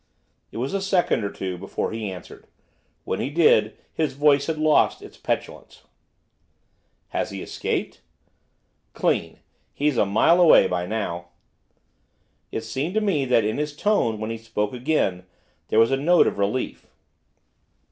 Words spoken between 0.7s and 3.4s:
a second or two before he answered. When he